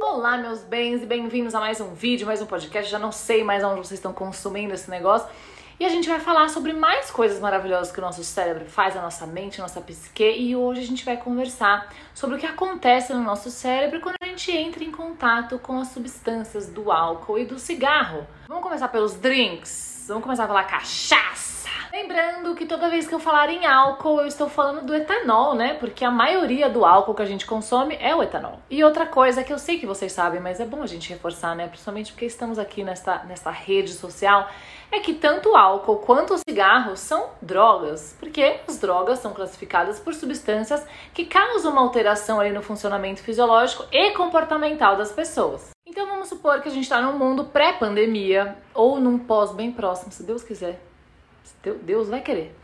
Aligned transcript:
Olá, 0.00 0.38
meus 0.38 0.60
bens, 0.60 1.02
e 1.02 1.06
bem-vindos 1.06 1.54
a 1.54 1.60
mais 1.60 1.78
um 1.80 1.92
vídeo, 1.92 2.26
mais 2.26 2.40
um 2.40 2.46
podcast. 2.46 2.90
Já 2.90 2.98
não 2.98 3.12
sei 3.12 3.44
mais 3.44 3.62
onde 3.62 3.76
vocês 3.76 3.98
estão 3.98 4.14
consumindo 4.14 4.72
esse 4.72 4.88
negócio. 4.90 5.28
E 5.78 5.84
a 5.84 5.90
gente 5.90 6.08
vai 6.08 6.20
falar 6.20 6.48
sobre 6.48 6.72
mais 6.72 7.10
coisas 7.10 7.38
maravilhosas 7.38 7.92
que 7.92 7.98
o 7.98 8.02
nosso 8.02 8.24
cérebro 8.24 8.64
faz, 8.64 8.96
a 8.96 9.02
nossa 9.02 9.26
mente, 9.26 9.60
a 9.60 9.64
nossa 9.64 9.80
psique. 9.80 10.24
E 10.24 10.56
hoje 10.56 10.80
a 10.80 10.86
gente 10.86 11.04
vai 11.04 11.18
conversar 11.18 11.92
sobre 12.14 12.36
o 12.36 12.38
que 12.38 12.46
acontece 12.46 13.12
no 13.12 13.22
nosso 13.22 13.50
cérebro 13.50 14.00
quando 14.00 14.16
a 14.22 14.26
gente 14.26 14.50
entra 14.50 14.82
em 14.82 14.90
contato 14.90 15.58
com 15.58 15.78
as 15.78 15.88
substâncias 15.88 16.66
do 16.68 16.90
álcool 16.90 17.38
e 17.38 17.44
do 17.44 17.58
cigarro. 17.58 18.26
Vamos 18.48 18.62
começar 18.62 18.88
pelos 18.88 19.14
drinks? 19.14 20.06
Vamos 20.08 20.22
começar 20.22 20.46
pela 20.46 20.64
cachaça. 20.64 21.59
Lembrando 21.92 22.54
que 22.54 22.66
toda 22.66 22.88
vez 22.88 23.08
que 23.08 23.14
eu 23.14 23.18
falar 23.18 23.50
em 23.50 23.66
álcool, 23.66 24.20
eu 24.20 24.26
estou 24.28 24.48
falando 24.48 24.86
do 24.86 24.94
etanol, 24.94 25.56
né? 25.56 25.74
Porque 25.74 26.04
a 26.04 26.10
maioria 26.10 26.70
do 26.70 26.84
álcool 26.84 27.14
que 27.14 27.22
a 27.22 27.26
gente 27.26 27.44
consome 27.44 27.96
é 28.00 28.14
o 28.14 28.22
etanol. 28.22 28.60
E 28.70 28.84
outra 28.84 29.06
coisa 29.06 29.42
que 29.42 29.52
eu 29.52 29.58
sei 29.58 29.76
que 29.76 29.86
vocês 29.86 30.12
sabem, 30.12 30.40
mas 30.40 30.60
é 30.60 30.64
bom 30.64 30.84
a 30.84 30.86
gente 30.86 31.10
reforçar, 31.10 31.56
né? 31.56 31.66
Principalmente 31.66 32.12
porque 32.12 32.26
estamos 32.26 32.60
aqui 32.60 32.84
nesta, 32.84 33.24
nesta 33.24 33.50
rede 33.50 33.90
social, 33.90 34.48
é 34.92 35.00
que 35.00 35.14
tanto 35.14 35.50
o 35.50 35.56
álcool 35.56 35.96
quanto 35.96 36.34
o 36.34 36.38
cigarro 36.38 36.96
são 36.96 37.30
drogas. 37.42 38.16
Porque 38.20 38.60
as 38.68 38.78
drogas 38.78 39.18
são 39.18 39.32
classificadas 39.32 39.98
por 39.98 40.14
substâncias 40.14 40.86
que 41.12 41.24
causam 41.24 41.72
uma 41.72 41.82
alteração 41.82 42.38
ali 42.38 42.50
no 42.50 42.62
funcionamento 42.62 43.20
fisiológico 43.20 43.84
e 43.90 44.12
comportamental 44.12 44.96
das 44.96 45.10
pessoas. 45.10 45.70
Então 45.84 46.06
vamos 46.06 46.28
supor 46.28 46.60
que 46.60 46.68
a 46.68 46.70
gente 46.70 46.84
está 46.84 47.02
num 47.02 47.18
mundo 47.18 47.46
pré-pandemia 47.46 48.56
ou 48.72 49.00
num 49.00 49.18
pós 49.18 49.52
bem 49.52 49.72
próximo, 49.72 50.12
se 50.12 50.22
Deus 50.22 50.44
quiser 50.44 50.89
Deus 51.82 52.08
vai 52.08 52.20
querer. 52.20 52.56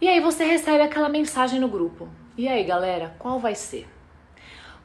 E 0.00 0.08
aí 0.08 0.20
você 0.20 0.44
recebe 0.44 0.82
aquela 0.82 1.08
mensagem 1.08 1.58
no 1.58 1.68
grupo. 1.68 2.08
E 2.36 2.48
aí, 2.48 2.62
galera, 2.64 3.14
qual 3.18 3.38
vai 3.38 3.54
ser? 3.54 3.88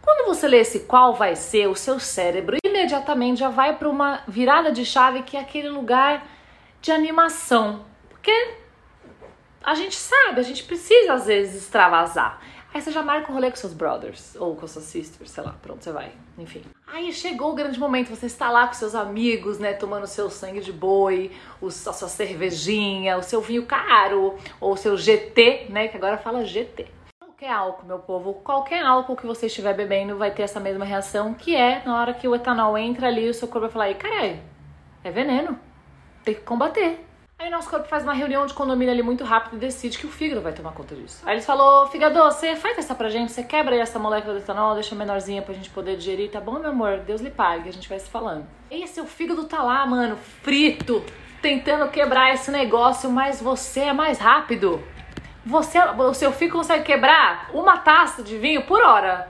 Quando 0.02 0.26
você 0.26 0.48
lê 0.48 0.60
esse 0.60 0.82
qual 0.82 1.14
vai 1.14 1.36
ser, 1.36 1.68
o 1.68 1.76
seu 1.76 2.00
cérebro 2.00 2.58
imediatamente 2.66 3.40
já 3.40 3.50
vai 3.50 3.76
para 3.78 3.90
uma 3.90 4.24
virada 4.28 4.72
de 4.72 4.86
chave 4.86 5.22
que 5.22 5.38
é 5.38 5.40
aquele 5.40 5.70
lugar 5.70 6.26
de 6.82 6.92
animação. 6.92 7.86
Porque 8.10 8.32
a 9.64 9.76
gente 9.76 9.96
sabe, 9.96 10.40
a 10.40 10.44
gente 10.44 10.64
precisa 10.64 11.14
às 11.14 11.28
vezes 11.28 11.64
extravasar. 11.64 12.42
Aí 12.74 12.82
você 12.82 12.90
já 12.90 13.04
marca 13.04 13.30
o 13.30 13.34
rolê 13.34 13.50
com 13.50 13.58
seus 13.58 13.74
brothers 13.74 14.34
ou 14.38 14.56
com 14.56 14.66
suas 14.66 14.86
sisters, 14.86 15.30
sei 15.30 15.44
lá, 15.44 15.54
pronto, 15.62 15.84
você 15.84 15.92
vai, 15.92 16.14
enfim. 16.38 16.64
Aí 16.88 17.12
chegou 17.12 17.52
o 17.52 17.56
grande 17.56 17.78
momento, 17.78 18.10
você 18.10 18.28
está 18.28 18.50
lá 18.50 18.66
com 18.66 18.74
seus 18.74 18.96
amigos, 18.96 19.60
né, 19.60 19.74
tomando 19.74 20.08
seu 20.08 20.30
sangue 20.30 20.62
de 20.62 20.72
boi, 20.72 21.32
a 21.62 21.70
sua 21.70 22.08
cervejinha, 22.08 23.18
o 23.18 23.24
seu 23.24 23.42
vinho 23.42 23.66
caro, 23.66 24.38
ou 24.60 24.72
o 24.72 24.78
seu 24.78 24.96
GT, 24.98 25.68
né, 25.70 25.90
que 25.90 25.98
agora 25.98 26.18
fala 26.18 26.46
GT. 26.46 26.88
Qualquer 27.20 27.52
álcool, 27.52 27.86
meu 27.86 28.00
povo, 28.00 28.36
qualquer 28.36 28.82
álcool 28.86 29.18
que 29.18 29.28
você 29.28 29.48
estiver 29.48 29.74
bebendo 29.74 30.18
vai 30.18 30.32
ter 30.32 30.44
essa 30.44 30.60
mesma 30.60 30.86
reação, 30.86 31.34
que 31.34 31.54
é 31.54 31.82
na 31.86 32.00
hora 32.00 32.14
que 32.14 32.26
o 32.26 32.34
etanol 32.34 32.78
entra 32.78 33.08
ali, 33.08 33.28
o 33.28 33.34
seu 33.34 33.50
corpo 33.50 33.68
vai 33.68 33.70
falar, 33.70 33.94
caralho, 33.96 34.40
é 35.04 35.12
veneno, 35.12 35.60
tem 36.24 36.36
que 36.36 36.42
combater. 36.42 37.06
Aí 37.42 37.50
nosso 37.50 37.68
corpo 37.72 37.88
faz 37.88 38.04
uma 38.04 38.14
reunião 38.14 38.46
de 38.46 38.54
condomínio 38.54 38.94
ali 38.94 39.02
muito 39.02 39.24
rápido 39.24 39.56
e 39.56 39.60
decide 39.60 39.98
que 39.98 40.06
o 40.06 40.12
fígado 40.12 40.42
vai 40.42 40.54
tomar 40.54 40.74
conta 40.74 40.94
disso. 40.94 41.24
Aí 41.26 41.34
eles 41.34 41.46
falou, 41.46 41.88
fígado, 41.88 42.20
você 42.20 42.56
faz 42.56 42.78
essa 42.78 42.94
pra 42.94 43.10
gente, 43.10 43.32
você 43.32 43.42
quebra 43.42 43.74
aí 43.74 43.82
essa 43.82 43.98
molécula 43.98 44.36
de 44.36 44.42
etanol, 44.42 44.76
deixa 44.76 44.94
menorzinha 44.94 45.42
pra 45.42 45.52
gente 45.52 45.68
poder 45.72 45.98
digerir, 45.98 46.30
tá 46.30 46.40
bom, 46.40 46.60
meu 46.60 46.70
amor? 46.70 47.00
Deus 47.00 47.20
lhe 47.20 47.32
pague, 47.32 47.68
a 47.68 47.74
gente 47.74 47.90
vai 47.90 47.98
se 47.98 48.08
falando. 48.08 48.46
E 48.70 48.88
seu 48.88 49.08
fígado 49.08 49.46
tá 49.46 49.64
lá, 49.64 49.84
mano, 49.88 50.18
frito, 50.18 51.04
tentando 51.42 51.90
quebrar 51.90 52.32
esse 52.32 52.52
negócio, 52.52 53.10
mas 53.10 53.42
você 53.42 53.80
é 53.80 53.94
mais 53.94 54.20
rápido. 54.20 54.80
Você, 55.44 55.80
o 55.80 56.14
seu 56.14 56.32
fígado 56.32 56.60
consegue 56.60 56.84
quebrar 56.84 57.50
uma 57.56 57.80
taça 57.80 58.22
de 58.22 58.38
vinho 58.38 58.68
por 58.68 58.84
hora. 58.84 59.28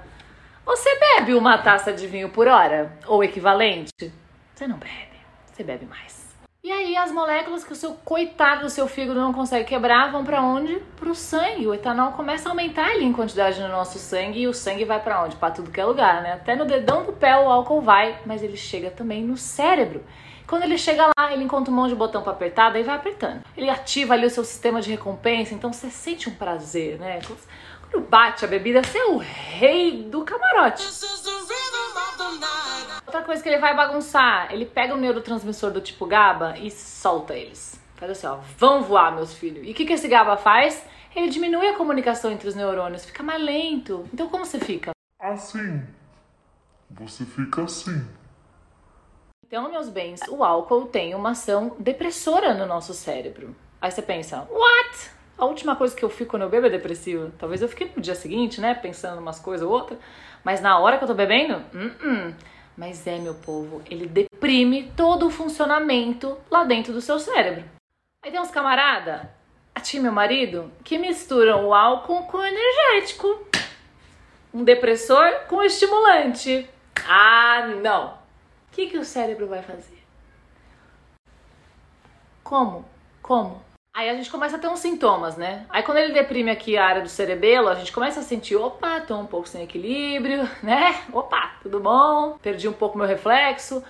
Você 0.66 1.00
bebe 1.00 1.34
uma 1.34 1.58
taça 1.60 1.94
de 1.94 2.08
vinho 2.08 2.28
por 2.28 2.50
hora? 2.50 2.92
Ou 3.08 3.24
equivalente? 3.24 4.14
Você 4.54 4.68
não 4.68 4.76
bebe, 4.76 5.16
você 5.46 5.64
bebe 5.64 5.86
mais. 5.86 6.21
E 6.64 6.72
aí 6.72 6.96
as 6.96 7.12
moléculas 7.12 7.64
que 7.64 7.74
o 7.74 7.76
seu 7.76 7.94
coitado 7.94 8.62
do 8.62 8.70
seu 8.70 8.88
fígado 8.88 9.20
não 9.20 9.34
consegue 9.34 9.68
quebrar 9.68 10.12
vão 10.12 10.24
para 10.24 10.44
onde? 10.44 10.76
Para 10.96 11.10
o 11.10 11.16
sangue. 11.16 11.66
O 11.66 11.74
etanol 11.74 12.12
começa 12.12 12.48
a 12.48 12.52
aumentar 12.52 12.86
ali 12.86 13.04
em 13.04 13.12
quantidade 13.12 13.60
no 13.60 13.68
nosso 13.68 13.98
sangue 13.98 14.42
e 14.42 14.48
o 14.48 14.54
sangue 14.54 14.86
vai 14.86 15.02
para 15.02 15.24
onde? 15.24 15.36
Para 15.38 15.56
tudo 15.56 15.72
que 15.72 15.82
é 15.82 15.86
lugar, 15.86 16.22
né? 16.22 16.34
Até 16.34 16.56
no 16.56 16.64
dedão 16.64 17.04
do 17.04 17.14
pé 17.14 17.36
o 17.36 17.50
álcool 17.50 17.82
vai, 17.82 18.22
mas 18.28 18.44
ele 18.44 18.56
chega 18.56 18.92
também 18.92 19.24
no 19.24 19.38
cérebro. 19.38 20.04
Quando 20.46 20.62
ele 20.62 20.78
chega 20.78 21.10
lá, 21.18 21.34
ele 21.34 21.44
encontra 21.44 21.74
um 21.74 21.76
monte 21.76 21.90
de 21.90 21.96
botão 21.96 22.22
para 22.22 22.34
apertar, 22.34 22.70
daí 22.70 22.84
vai 22.84 22.96
apertando. 22.96 23.42
Ele 23.58 23.68
ativa 23.68 24.14
ali 24.14 24.28
o 24.28 24.30
seu 24.30 24.44
sistema 24.44 24.84
de 24.84 24.92
recompensa, 24.92 25.56
então 25.56 25.74
você 25.74 25.90
sente 25.90 26.30
um 26.30 26.36
prazer, 26.36 27.00
né? 27.00 27.22
Quando 27.90 28.06
bate 28.06 28.46
a 28.46 28.48
bebida, 28.48 28.84
você 28.84 29.00
é 29.00 29.06
o 29.06 29.18
rei 29.18 30.04
do 30.04 30.24
camarote. 30.24 30.84
Outra 33.12 33.26
coisa 33.26 33.44
que 33.44 33.50
ele 33.50 33.58
vai 33.58 33.76
bagunçar, 33.76 34.54
ele 34.54 34.66
pega 34.66 34.94
o 34.94 34.98
neurotransmissor 34.98 35.70
do 35.70 35.82
tipo 35.82 36.06
GABA 36.06 36.58
e 36.60 36.72
solta 36.72 37.34
eles. 37.34 37.78
Faz 37.98 38.12
assim, 38.14 38.26
ó, 38.26 38.38
vão 38.58 38.84
voar, 38.84 39.14
meus 39.14 39.34
filhos. 39.34 39.68
E 39.68 39.72
o 39.72 39.74
que, 39.74 39.86
que 39.86 39.92
esse 39.92 40.08
GABA 40.08 40.38
faz? 40.38 40.82
Ele 41.14 41.28
diminui 41.28 41.68
a 41.68 41.76
comunicação 41.76 42.32
entre 42.32 42.48
os 42.48 42.56
neurônios, 42.56 43.04
fica 43.04 43.22
mais 43.22 43.44
lento. 43.44 44.08
Então 44.14 44.30
como 44.30 44.46
você 44.46 44.62
fica? 44.62 44.92
Assim. 45.20 45.86
Você 46.92 47.26
fica 47.26 47.64
assim. 47.64 48.02
Então, 49.46 49.70
meus 49.70 49.90
bens, 49.90 50.22
o 50.30 50.42
álcool 50.42 50.86
tem 50.86 51.14
uma 51.14 51.32
ação 51.32 51.76
depressora 51.78 52.54
no 52.54 52.66
nosso 52.66 52.94
cérebro. 52.94 53.54
Aí 53.82 53.92
você 53.92 54.02
pensa, 54.02 54.48
what? 54.50 55.12
A 55.38 55.44
última 55.44 55.76
coisa 55.76 55.94
que 55.94 56.06
eu 56.06 56.10
fico 56.10 56.32
quando 56.32 56.44
eu 56.44 56.50
bebo 56.50 56.68
é 56.68 56.70
depressiva. 56.70 57.30
Talvez 57.38 57.62
eu 57.62 57.68
fique 57.68 57.92
no 57.94 58.02
dia 58.02 58.16
seguinte, 58.16 58.62
né, 58.62 58.74
pensando 58.74 59.20
umas 59.20 59.38
coisas 59.38 59.68
ou 59.68 59.74
outra. 59.74 60.00
Mas 60.46 60.62
na 60.62 60.80
hora 60.80 60.98
que 60.98 61.04
eu 61.04 61.10
tô 61.10 61.14
bebendo, 61.14 61.56
uh 61.56 61.90
-uh. 62.00 62.36
Mas 62.78 63.06
é, 63.06 63.18
meu 63.18 63.36
povo, 63.36 63.82
ele 63.90 64.08
deprime 64.08 64.92
todo 64.96 65.28
o 65.28 65.32
funcionamento 65.32 66.38
lá 66.50 66.64
dentro 66.64 66.94
do 66.94 67.02
seu 67.02 67.20
cérebro. 67.20 67.64
Aí 68.24 68.32
tem 68.32 68.40
uns 68.40 68.52
camarada, 68.52 69.34
a 69.74 69.80
ti 69.80 70.00
meu 70.00 70.12
marido, 70.12 70.72
que 70.84 70.98
misturam 70.98 71.68
o 71.68 71.74
álcool 71.74 72.24
com 72.24 72.38
o 72.38 72.46
energético. 72.46 73.46
Um 74.54 74.64
depressor 74.64 75.46
com 75.48 75.64
estimulante. 75.64 76.70
Ah, 77.08 77.68
não. 77.82 78.14
O 78.14 78.18
que, 78.72 78.88
que 78.88 78.98
o 78.98 79.06
cérebro 79.06 79.48
vai 79.48 79.62
fazer? 79.62 80.02
Como? 82.44 82.86
Como? 83.22 83.62
Aí 83.94 84.10
a 84.10 84.16
gente 84.16 84.32
começa 84.32 84.56
a 84.56 84.60
ter 84.60 84.70
uns 84.70 84.80
sintomas, 84.80 85.36
né? 85.36 85.66
Aí 85.70 85.84
quando 85.84 85.98
ele 85.98 86.14
deprime 86.14 86.50
aqui 86.50 86.78
a 86.78 86.86
área 86.86 87.02
do 87.02 87.10
cerebelo, 87.10 87.68
a 87.68 87.76
gente 87.76 87.92
começa 87.92 88.22
a 88.22 88.24
sentir, 88.24 88.56
opa, 88.56 89.02
tô 89.02 89.18
um 89.18 89.26
pouco 89.26 89.50
sem 89.50 89.64
equilíbrio, 89.64 90.50
né? 90.64 91.04
Opa, 91.12 91.58
tudo 91.62 91.80
bom? 91.82 92.38
Perdi 92.42 92.70
um 92.70 92.74
pouco 92.74 92.98
meu 92.98 93.06
reflexo. 93.06 93.84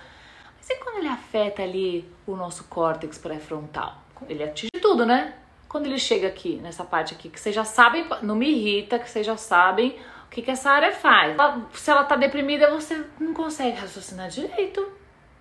Mas 0.56 0.68
e 0.68 0.74
quando 0.76 0.98
ele 0.98 1.08
afeta 1.08 1.62
ali 1.62 2.04
o 2.26 2.34
nosso 2.34 2.64
córtex 2.64 3.16
pré-frontal? 3.16 3.96
Ele 4.28 4.42
atinge 4.42 4.72
tudo, 4.80 5.06
né? 5.06 5.34
Quando 5.68 5.86
ele 5.86 5.98
chega 5.98 6.26
aqui, 6.26 6.56
nessa 6.56 6.84
parte 6.84 7.14
aqui, 7.14 7.28
que 7.28 7.38
vocês 7.38 7.54
já 7.54 7.64
sabem, 7.64 8.04
não 8.22 8.34
me 8.34 8.50
irrita, 8.50 8.98
que 8.98 9.08
vocês 9.08 9.24
já 9.24 9.36
sabem 9.36 9.96
o 10.26 10.30
que, 10.30 10.42
que 10.42 10.50
essa 10.50 10.70
área 10.70 10.92
faz. 10.92 11.36
se 11.74 11.90
ela 11.90 12.04
tá 12.04 12.16
deprimida, 12.16 12.70
você 12.70 13.04
não 13.20 13.32
consegue 13.32 13.78
raciocinar 13.78 14.28
direito. 14.28 14.84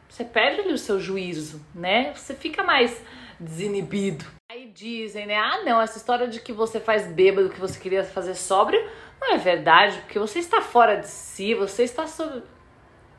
Você 0.08 0.24
perde 0.24 0.62
ali 0.62 0.74
o 0.74 0.78
seu 0.78 1.00
juízo, 1.00 1.66
né? 1.74 2.14
Você 2.14 2.36
fica 2.36 2.64
mais 2.64 3.02
desinibido. 3.40 4.26
Aí 4.52 4.68
dizem, 4.68 5.26
né? 5.26 5.38
Ah, 5.38 5.64
não, 5.64 5.82
essa 5.82 5.98
história 5.98 6.28
de 6.28 6.42
que 6.42 6.52
você 6.52 6.78
faz 6.78 7.08
bêbado, 7.08 7.48
que 7.48 7.60
você 7.60 7.80
queria 7.80 8.04
fazer 8.04 8.36
sóbrio, 8.36 8.86
não 9.22 9.32
é 9.32 9.38
verdade, 9.38 9.98
porque 10.00 10.20
você 10.20 10.40
está 10.40 10.60
fora 10.60 10.98
de 10.98 11.08
si, 11.08 11.56
você 11.56 11.84
está 11.84 12.06
sob. 12.06 12.44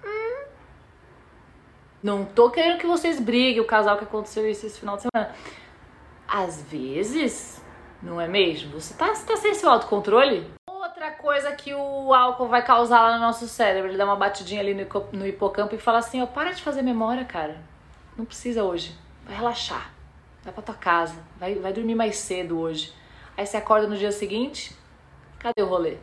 Hum. 0.05 0.45
Não 2.03 2.27
tô 2.27 2.51
querendo 2.51 2.79
que 2.79 2.87
vocês 2.87 3.19
briguem, 3.19 3.63
o 3.63 3.67
casal 3.67 3.97
que 3.97 4.05
aconteceu 4.05 4.47
isso 4.47 4.67
esse 4.67 4.79
final 4.79 4.97
de 4.97 5.05
semana. 5.05 5.35
Às 6.29 6.61
vezes, 6.65 7.65
não 8.03 8.21
é 8.21 8.29
mesmo? 8.29 8.79
Você 8.79 8.93
tá, 8.93 9.15
você 9.15 9.25
tá 9.25 9.35
sem 9.39 9.55
seu 9.55 9.71
autocontrole? 9.71 10.47
Outra 10.69 11.13
coisa 11.13 11.51
que 11.53 11.73
o 11.73 12.13
álcool 12.13 12.49
vai 12.49 12.63
causar 12.63 13.01
lá 13.01 13.15
no 13.15 13.25
nosso 13.25 13.49
cérebro, 13.49 13.89
ele 13.89 13.97
dá 13.97 14.05
uma 14.05 14.17
batidinha 14.17 14.61
ali 14.61 14.75
no, 14.75 14.87
no 15.13 15.27
hipocampo 15.27 15.75
e 15.75 15.79
fala 15.79 16.01
assim: 16.01 16.21
ó, 16.21 16.27
para 16.27 16.53
de 16.53 16.63
fazer 16.63 16.83
memória, 16.83 17.25
cara. 17.25 17.57
Não 18.19 18.27
precisa 18.27 18.63
hoje. 18.63 18.95
Vai 19.25 19.35
relaxar 19.35 20.02
vai 20.43 20.53
pra 20.53 20.63
tua 20.63 20.75
casa, 20.75 21.23
vai, 21.39 21.55
vai 21.57 21.73
dormir 21.73 21.95
mais 21.95 22.17
cedo 22.17 22.59
hoje. 22.59 22.93
Aí 23.37 23.47
você 23.47 23.57
acorda 23.57 23.87
no 23.87 23.97
dia 23.97 24.13
seguinte, 24.13 24.77
cadê 25.39 25.63
o 25.63 25.67
rolê? 25.67 25.97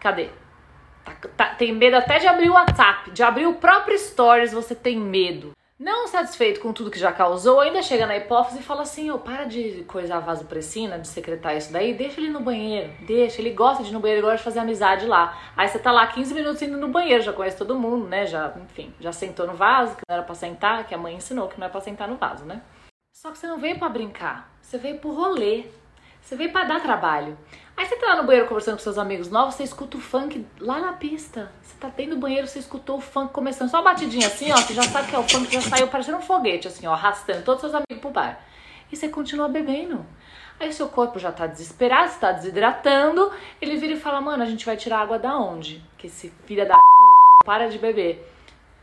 Cadê? 0.00 0.30
Tá, 1.04 1.14
tá, 1.36 1.54
tem 1.54 1.72
medo 1.72 1.96
até 1.96 2.18
de 2.18 2.26
abrir 2.26 2.48
o 2.48 2.54
WhatsApp, 2.54 3.10
de 3.10 3.22
abrir 3.22 3.46
o 3.46 3.54
próprio 3.54 3.98
Stories, 3.98 4.52
você 4.52 4.74
tem 4.74 4.98
medo. 4.98 5.52
Não 5.80 6.06
satisfeito 6.06 6.60
com 6.60 6.74
tudo 6.74 6.90
que 6.90 6.98
já 6.98 7.10
causou, 7.10 7.58
ainda 7.58 7.80
chega 7.80 8.06
na 8.06 8.14
hipófise 8.14 8.58
e 8.58 8.62
fala 8.62 8.82
assim: 8.82 9.10
ô, 9.10 9.14
oh, 9.14 9.18
para 9.18 9.44
de 9.44 9.82
coisar 9.84 10.20
vasopressina, 10.20 10.98
de 10.98 11.08
secretar 11.08 11.56
isso 11.56 11.72
daí, 11.72 11.94
deixa 11.94 12.20
ele 12.20 12.28
no 12.28 12.40
banheiro, 12.40 12.92
deixa, 13.06 13.40
ele 13.40 13.48
gosta 13.48 13.82
de 13.82 13.88
ir 13.88 13.92
no 13.94 13.98
banheiro, 13.98 14.18
ele 14.18 14.26
gosta 14.26 14.36
de 14.36 14.44
fazer 14.44 14.58
amizade 14.58 15.06
lá. 15.06 15.40
Aí 15.56 15.66
você 15.66 15.78
tá 15.78 15.90
lá 15.90 16.06
15 16.06 16.34
minutos 16.34 16.60
indo 16.60 16.76
no 16.76 16.88
banheiro, 16.88 17.22
já 17.22 17.32
conhece 17.32 17.56
todo 17.56 17.78
mundo, 17.78 18.06
né? 18.06 18.26
Já, 18.26 18.54
enfim, 18.62 18.92
já 19.00 19.10
sentou 19.10 19.46
no 19.46 19.54
vaso, 19.54 19.96
que 19.96 20.02
não 20.06 20.16
era 20.16 20.22
pra 20.22 20.34
sentar, 20.34 20.86
que 20.86 20.94
a 20.94 20.98
mãe 20.98 21.14
ensinou 21.14 21.48
que 21.48 21.58
não 21.58 21.66
é 21.66 21.70
pra 21.70 21.80
sentar 21.80 22.06
no 22.06 22.16
vaso, 22.16 22.44
né? 22.44 22.60
Só 23.16 23.30
que 23.30 23.38
você 23.38 23.46
não 23.46 23.56
veio 23.56 23.78
para 23.78 23.88
brincar, 23.88 24.52
você 24.60 24.76
veio 24.76 24.98
pro 24.98 25.14
rolê. 25.14 25.64
Você 26.22 26.36
veio 26.36 26.52
para 26.52 26.64
dar 26.64 26.80
trabalho. 26.80 27.36
Aí 27.76 27.86
você 27.86 27.96
tá 27.96 28.08
lá 28.08 28.16
no 28.16 28.24
banheiro 28.24 28.46
conversando 28.46 28.76
com 28.76 28.82
seus 28.82 28.98
amigos 28.98 29.30
novos, 29.30 29.54
você 29.54 29.62
escuta 29.62 29.96
o 29.96 30.00
funk 30.00 30.46
lá 30.58 30.80
na 30.80 30.92
pista. 30.92 31.50
Você 31.62 31.74
tá 31.80 31.88
dentro 31.88 32.14
do 32.14 32.20
banheiro, 32.20 32.46
você 32.46 32.58
escutou 32.58 32.98
o 32.98 33.00
funk 33.00 33.32
começando, 33.32 33.70
só 33.70 33.78
uma 33.78 33.84
batidinha 33.84 34.26
assim, 34.26 34.52
ó, 34.52 34.56
você 34.56 34.74
já 34.74 34.82
sabe 34.82 35.08
que 35.08 35.16
é 35.16 35.18
o 35.18 35.22
funk, 35.22 35.52
já 35.52 35.62
saiu 35.62 35.88
parecendo 35.88 36.18
um 36.18 36.22
foguete, 36.22 36.68
assim, 36.68 36.86
ó, 36.86 36.92
arrastando 36.92 37.42
todos 37.42 37.64
os 37.64 37.70
seus 37.70 37.74
amigos 37.74 38.00
pro 38.02 38.10
bar. 38.10 38.38
E 38.92 38.96
você 38.96 39.08
continua 39.08 39.48
bebendo. 39.48 40.04
Aí 40.58 40.70
seu 40.74 40.88
corpo 40.90 41.18
já 41.18 41.32
tá 41.32 41.46
desesperado, 41.46 42.10
está 42.10 42.32
desidratando, 42.32 43.32
ele 43.62 43.76
vira 43.76 43.94
e 43.94 44.00
fala, 44.00 44.20
mano, 44.20 44.42
a 44.42 44.46
gente 44.46 44.66
vai 44.66 44.76
tirar 44.76 44.98
água 44.98 45.18
da 45.18 45.34
onde? 45.38 45.82
Que 45.96 46.06
esse 46.06 46.28
filho 46.44 46.68
da 46.68 46.74
puta 46.74 47.30
não 47.30 47.38
para 47.46 47.68
de 47.68 47.78
beber. 47.78 48.30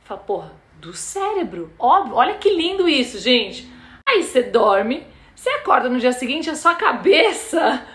Fala, 0.03 0.19
porra, 0.21 0.51
do 0.79 0.91
cérebro. 0.93 1.71
Óbvio, 1.77 2.15
olha 2.15 2.33
que 2.35 2.49
lindo 2.49 2.89
isso, 2.89 3.19
gente. 3.19 3.71
Aí 4.07 4.23
você 4.23 4.41
dorme, 4.41 5.05
você 5.37 5.49
acorda 5.51 5.87
no 5.87 5.99
dia 5.99 6.11
seguinte, 6.11 6.49
a 6.49 6.55
sua 6.55 6.73
cabeça 6.73 7.85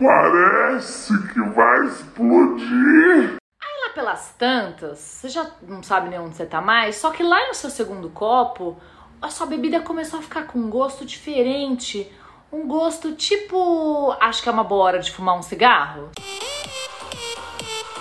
Parece 0.00 1.12
que 1.32 1.40
vai 1.50 1.86
explodir. 1.86 3.36
Aí 3.60 3.80
lá 3.84 3.92
pelas 3.92 4.32
tantas, 4.38 4.98
você 4.98 5.28
já 5.28 5.50
não 5.62 5.82
sabe 5.82 6.08
nem 6.08 6.20
onde 6.20 6.36
você 6.36 6.46
tá 6.46 6.60
mais, 6.60 6.96
só 6.96 7.10
que 7.10 7.22
lá 7.22 7.48
no 7.48 7.54
seu 7.54 7.68
segundo 7.68 8.08
copo, 8.10 8.76
a 9.20 9.28
sua 9.28 9.46
bebida 9.46 9.80
começou 9.80 10.20
a 10.20 10.22
ficar 10.22 10.44
com 10.46 10.58
um 10.58 10.70
gosto 10.70 11.04
diferente. 11.04 12.10
Um 12.52 12.66
gosto 12.66 13.14
tipo. 13.14 14.16
Acho 14.20 14.42
que 14.42 14.48
é 14.48 14.52
uma 14.52 14.64
boa 14.64 14.84
hora 14.84 14.98
de 15.00 15.10
fumar 15.10 15.36
um 15.36 15.42
cigarro. 15.42 16.10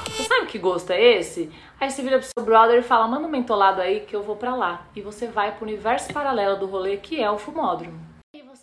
Você 0.05 0.23
sabe 0.23 0.45
que 0.45 0.59
gosto 0.59 0.91
é 0.91 1.01
esse? 1.01 1.51
Aí 1.81 1.89
você 1.89 2.01
vira 2.01 2.19
pro 2.19 2.27
seu 2.27 2.45
brother 2.45 2.79
e 2.79 2.83
fala: 2.83 3.07
manda 3.07 3.27
um 3.27 3.31
mentolado 3.31 3.81
aí 3.81 4.01
que 4.01 4.15
eu 4.15 4.21
vou 4.21 4.35
pra 4.35 4.55
lá. 4.55 4.85
E 4.95 5.01
você 5.01 5.27
vai 5.27 5.51
pro 5.51 5.65
universo 5.65 6.13
paralelo 6.13 6.57
do 6.57 6.67
rolê 6.67 6.97
que 6.97 7.21
é 7.21 7.29
o 7.29 7.37
fumódromo. 7.37 8.16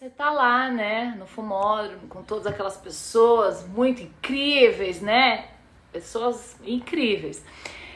Você 0.05 0.11
tá 0.11 0.31
lá, 0.31 0.71
né, 0.71 1.15
no 1.19 1.27
fumódromo, 1.27 2.07
com 2.11 2.23
todas 2.23 2.47
aquelas 2.47 2.77
pessoas 2.77 3.67
muito 3.67 4.03
incríveis, 4.03 5.01
né? 5.01 5.47
Pessoas 5.91 6.59
incríveis. 6.63 7.43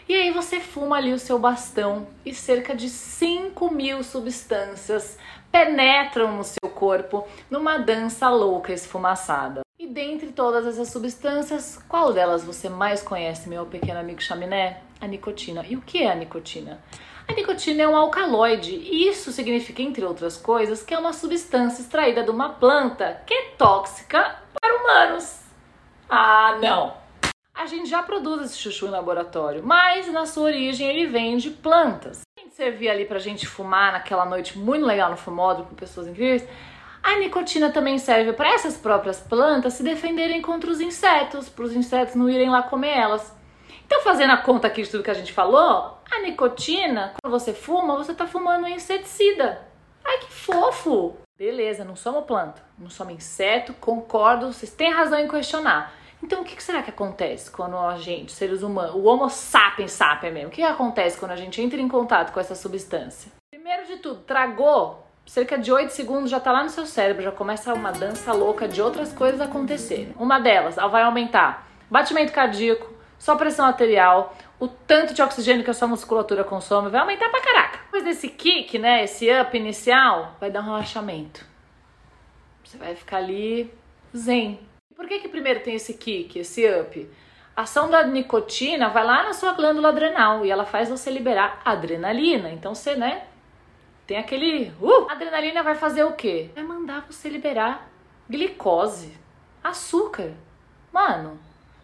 E 0.08 0.14
aí 0.14 0.30
você 0.30 0.58
fuma 0.58 0.96
ali 0.96 1.12
o 1.12 1.18
seu 1.18 1.38
bastão 1.38 2.06
e 2.24 2.32
cerca 2.32 2.74
de 2.74 2.88
5 2.88 3.70
mil 3.70 4.02
substâncias 4.02 5.18
penetram 5.52 6.34
no 6.34 6.44
seu 6.44 6.70
corpo 6.74 7.28
numa 7.50 7.76
dança 7.76 8.30
louca 8.30 8.72
esfumaçada. 8.72 9.60
E 9.78 9.86
dentre 9.86 10.32
todas 10.32 10.66
essas 10.66 10.88
substâncias, 10.88 11.78
qual 11.90 12.14
delas 12.14 12.42
você 12.42 12.70
mais 12.70 13.02
conhece, 13.02 13.50
meu 13.50 13.66
pequeno 13.66 14.00
amigo 14.00 14.22
chaminé? 14.22 14.80
A 14.98 15.06
nicotina. 15.06 15.62
E 15.68 15.76
o 15.76 15.82
que 15.82 16.04
é 16.04 16.10
a 16.10 16.14
nicotina? 16.14 16.80
A 17.28 17.34
nicotina 17.34 17.82
é 17.82 17.88
um 17.88 17.94
alcaloide 17.94 18.74
e 18.74 19.06
isso 19.06 19.30
significa, 19.30 19.82
entre 19.82 20.02
outras 20.02 20.38
coisas, 20.38 20.82
que 20.82 20.94
é 20.94 20.98
uma 20.98 21.12
substância 21.12 21.82
extraída 21.82 22.24
de 22.24 22.30
uma 22.30 22.48
planta 22.48 23.20
que 23.26 23.34
é 23.34 23.42
tóxica 23.58 24.36
para 24.58 24.74
humanos. 24.74 25.42
Ah, 26.08 26.56
não! 26.58 26.94
A 27.54 27.66
gente 27.66 27.90
já 27.90 28.02
produz 28.02 28.42
esse 28.42 28.58
chuchu 28.58 28.86
em 28.86 28.90
laboratório, 28.90 29.62
mas 29.62 30.10
na 30.10 30.24
sua 30.24 30.44
origem 30.44 30.88
ele 30.88 31.06
vem 31.06 31.36
de 31.36 31.50
plantas. 31.50 32.22
A 32.38 32.40
gente 32.40 32.54
servia 32.54 32.92
ali 32.92 33.04
pra 33.04 33.18
gente 33.18 33.46
fumar 33.46 33.92
naquela 33.92 34.24
noite 34.24 34.56
muito 34.56 34.86
legal 34.86 35.10
no 35.10 35.16
fumódromo 35.16 35.68
com 35.68 35.74
pessoas 35.74 36.06
incríveis. 36.06 36.48
A 37.02 37.18
nicotina 37.18 37.70
também 37.70 37.98
serve 37.98 38.32
para 38.32 38.54
essas 38.54 38.78
próprias 38.78 39.20
plantas 39.20 39.74
se 39.74 39.82
defenderem 39.82 40.40
contra 40.40 40.70
os 40.70 40.80
insetos, 40.80 41.48
para 41.50 41.64
os 41.64 41.74
insetos 41.74 42.14
não 42.14 42.30
irem 42.30 42.48
lá 42.48 42.62
comer 42.62 42.96
elas. 42.96 43.36
Então, 43.88 44.02
fazendo 44.02 44.34
a 44.34 44.36
conta 44.36 44.66
aqui 44.66 44.82
de 44.82 44.90
tudo 44.90 45.02
que 45.02 45.10
a 45.10 45.14
gente 45.14 45.32
falou, 45.32 45.96
a 46.10 46.20
nicotina, 46.20 47.14
quando 47.22 47.32
você 47.32 47.54
fuma, 47.54 47.96
você 47.96 48.12
está 48.12 48.26
fumando 48.26 48.64
um 48.64 48.68
inseticida. 48.68 49.66
Ai, 50.04 50.18
que 50.18 50.30
fofo! 50.30 51.16
Beleza, 51.38 51.86
não 51.86 51.96
somos 51.96 52.26
planta, 52.26 52.62
não 52.78 52.90
somos 52.90 53.14
inseto, 53.14 53.72
concordo, 53.72 54.52
vocês 54.52 54.74
têm 54.74 54.92
razão 54.92 55.18
em 55.18 55.26
questionar. 55.26 55.94
Então, 56.22 56.42
o 56.42 56.44
que 56.44 56.62
será 56.62 56.82
que 56.82 56.90
acontece 56.90 57.50
quando 57.50 57.78
a 57.78 57.96
gente, 57.96 58.30
seres 58.30 58.62
humanos, 58.62 58.94
o 58.94 59.04
Homo 59.04 59.30
sapiens 59.30 59.92
sapiens 59.92 60.34
mesmo, 60.34 60.48
o 60.48 60.52
que 60.52 60.62
acontece 60.62 61.18
quando 61.18 61.32
a 61.32 61.36
gente 61.36 61.62
entra 61.62 61.80
em 61.80 61.88
contato 61.88 62.30
com 62.30 62.40
essa 62.40 62.54
substância? 62.54 63.32
Primeiro 63.50 63.86
de 63.86 63.96
tudo, 63.96 64.20
tragou, 64.20 65.06
cerca 65.24 65.56
de 65.56 65.72
8 65.72 65.90
segundos 65.92 66.30
já 66.30 66.38
tá 66.38 66.52
lá 66.52 66.62
no 66.62 66.68
seu 66.68 66.84
cérebro, 66.84 67.22
já 67.22 67.32
começa 67.32 67.72
uma 67.72 67.90
dança 67.90 68.34
louca 68.34 68.68
de 68.68 68.82
outras 68.82 69.14
coisas 69.14 69.40
acontecerem. 69.40 70.14
Uma 70.18 70.38
delas, 70.38 70.76
ela 70.76 70.88
vai 70.88 71.04
aumentar 71.04 71.66
batimento 71.90 72.32
cardíaco, 72.34 72.97
sua 73.18 73.36
pressão 73.36 73.66
arterial, 73.66 74.36
o 74.60 74.68
tanto 74.68 75.12
de 75.12 75.22
oxigênio 75.22 75.64
que 75.64 75.70
a 75.70 75.74
sua 75.74 75.88
musculatura 75.88 76.44
consome 76.44 76.90
vai 76.90 77.00
aumentar 77.00 77.28
pra 77.28 77.40
caraca. 77.40 77.78
Depois 77.84 78.04
desse 78.04 78.28
kick, 78.28 78.78
né, 78.78 79.04
esse 79.04 79.28
up 79.30 79.56
inicial, 79.56 80.36
vai 80.40 80.50
dar 80.50 80.60
um 80.60 80.64
relaxamento. 80.64 81.44
Você 82.64 82.76
vai 82.76 82.94
ficar 82.94 83.18
ali 83.18 83.72
zen, 84.14 84.60
por 84.98 85.06
que, 85.06 85.20
que 85.20 85.28
primeiro 85.28 85.60
tem 85.60 85.76
esse 85.76 85.94
kick, 85.94 86.40
esse 86.40 86.68
up? 86.68 87.08
A 87.54 87.62
ação 87.62 87.88
da 87.88 88.04
nicotina 88.04 88.88
vai 88.88 89.04
lá 89.04 89.22
na 89.22 89.32
sua 89.32 89.52
glândula 89.52 89.90
adrenal 89.90 90.44
e 90.44 90.50
ela 90.50 90.66
faz 90.66 90.88
você 90.88 91.08
liberar 91.08 91.62
adrenalina. 91.64 92.50
Então 92.50 92.74
você, 92.74 92.96
né, 92.96 93.22
tem 94.08 94.18
aquele. 94.18 94.72
Uh! 94.80 95.08
A 95.08 95.12
adrenalina 95.12 95.62
vai 95.62 95.76
fazer 95.76 96.02
o 96.02 96.14
quê? 96.14 96.50
Vai 96.52 96.64
mandar 96.64 97.06
você 97.08 97.28
liberar 97.28 97.88
glicose, 98.28 99.16
açúcar. 99.62 100.32
Mano, 100.92 101.38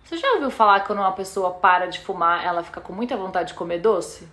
você 0.04 0.18
já 0.18 0.32
ouviu 0.34 0.50
falar 0.50 0.80
que 0.80 0.86
quando 0.86 0.98
uma 0.98 1.12
pessoa 1.12 1.52
para 1.52 1.86
de 1.86 1.98
fumar, 2.00 2.44
ela 2.44 2.62
fica 2.62 2.80
com 2.80 2.92
muita 2.92 3.16
vontade 3.16 3.48
de 3.48 3.54
comer 3.54 3.78
doce? 3.78 4.28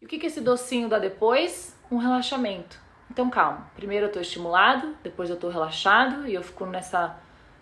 E 0.00 0.06
o 0.06 0.08
que, 0.08 0.18
que 0.18 0.26
esse 0.26 0.40
docinho 0.40 0.88
dá 0.88 0.98
depois? 0.98 1.78
Um 1.90 1.98
relaxamento. 1.98 2.78
Então 3.10 3.28
calma, 3.28 3.70
primeiro 3.76 4.06
eu 4.06 4.12
tô 4.12 4.20
estimulado, 4.20 4.96
depois 5.02 5.28
eu 5.28 5.36
tô 5.36 5.48
relaxado 5.48 6.26
e 6.26 6.34
eu 6.34 6.42
fico 6.42 6.64
nessa 6.66 7.16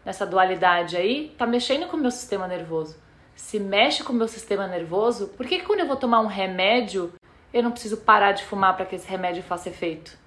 nessa 0.04 0.26
dualidade 0.26 0.96
aí, 0.96 1.34
tá 1.38 1.46
mexendo 1.46 1.86
com 1.86 1.96
o 1.96 2.00
meu 2.00 2.10
sistema 2.10 2.48
nervoso. 2.48 2.96
Se 3.34 3.58
mexe 3.58 4.02
com 4.02 4.12
o 4.12 4.16
meu 4.16 4.28
sistema 4.28 4.66
nervoso, 4.66 5.28
por 5.28 5.46
que, 5.46 5.58
que 5.58 5.64
quando 5.64 5.80
eu 5.80 5.86
vou 5.86 5.96
tomar 5.96 6.20
um 6.20 6.26
remédio, 6.26 7.12
eu 7.52 7.62
não 7.62 7.70
preciso 7.70 7.98
parar 7.98 8.32
de 8.32 8.44
fumar 8.44 8.76
para 8.76 8.86
que 8.86 8.96
esse 8.96 9.08
remédio 9.08 9.42
faça 9.42 9.68
efeito? 9.68 10.18